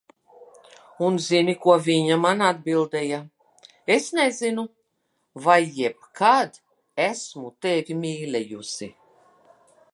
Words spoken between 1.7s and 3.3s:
viņa man atbildēja,